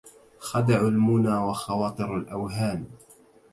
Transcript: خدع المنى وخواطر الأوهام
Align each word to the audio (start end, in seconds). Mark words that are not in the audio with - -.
خدع 0.39 0.81
المنى 0.81 1.37
وخواطر 1.37 2.17
الأوهام 2.17 2.87